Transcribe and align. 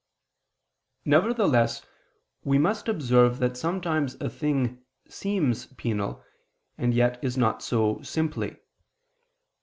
Nevertheless 1.05 1.85
we 2.43 2.57
must 2.57 2.87
observe 2.87 3.37
that 3.37 3.55
sometimes 3.55 4.15
a 4.15 4.31
thing 4.31 4.83
seems 5.07 5.67
penal, 5.77 6.23
and 6.75 6.91
yet 6.95 7.23
is 7.23 7.37
not 7.37 7.61
so 7.61 8.01
simply. 8.01 8.57